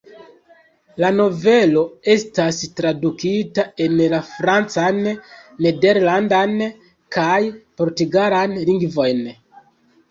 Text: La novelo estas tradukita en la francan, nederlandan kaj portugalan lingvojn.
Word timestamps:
La 1.01 1.09
novelo 1.17 1.83
estas 2.13 2.61
tradukita 2.81 3.67
en 3.87 4.01
la 4.15 4.23
francan, 4.31 5.01
nederlandan 5.69 6.59
kaj 7.19 7.41
portugalan 7.83 8.63
lingvojn. 8.71 9.25